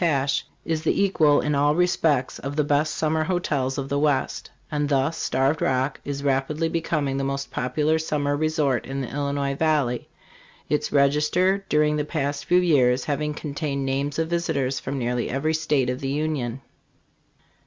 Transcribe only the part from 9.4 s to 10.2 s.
valley,